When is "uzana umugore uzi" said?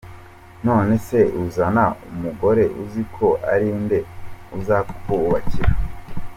1.43-3.03